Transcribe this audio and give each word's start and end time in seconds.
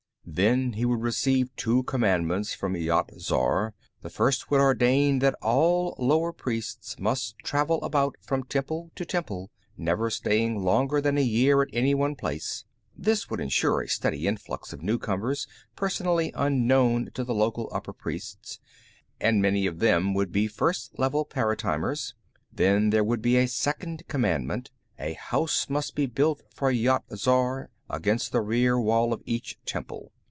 Then 0.33 0.73
he 0.73 0.85
would 0.85 1.01
receive 1.01 1.53
two 1.57 1.83
commandments 1.83 2.53
from 2.53 2.77
Yat 2.77 3.09
Zar. 3.19 3.73
The 4.01 4.09
first 4.09 4.49
would 4.49 4.61
ordain 4.61 5.19
that 5.19 5.33
all 5.41 5.93
lower 5.99 6.31
priests 6.31 6.97
must 6.99 7.35
travel 7.39 7.83
about 7.83 8.15
from 8.21 8.43
temple 8.43 8.91
to 8.95 9.03
temple, 9.03 9.49
never 9.75 10.09
staying 10.09 10.61
longer 10.63 11.01
than 11.01 11.17
a 11.17 11.23
year 11.23 11.61
at 11.63 11.67
any 11.73 11.93
one 11.93 12.15
place. 12.15 12.63
This 12.95 13.29
would 13.29 13.41
insure 13.41 13.81
a 13.81 13.89
steady 13.89 14.25
influx 14.25 14.71
of 14.71 14.81
newcomers 14.81 15.47
personally 15.75 16.31
unknown 16.35 17.09
to 17.15 17.25
the 17.25 17.35
local 17.35 17.67
upper 17.73 17.91
priests, 17.91 18.59
and 19.19 19.41
many 19.41 19.65
of 19.65 19.79
them 19.79 20.13
would 20.13 20.31
be 20.31 20.47
First 20.47 20.97
Level 20.97 21.25
paratimers. 21.25 22.13
Then, 22.53 22.91
there 22.91 23.03
would 23.03 23.21
be 23.23 23.35
a 23.37 23.47
second 23.49 24.07
commandment: 24.07 24.71
A 24.97 25.11
house 25.13 25.67
must 25.67 25.93
be 25.93 26.05
built 26.05 26.41
for 26.55 26.71
Yat 26.71 27.03
Zar, 27.17 27.69
against 27.89 28.31
the 28.31 28.39
rear 28.39 28.79
wall 28.79 29.11
of 29.11 29.21
each 29.25 29.59
temple. 29.65 30.13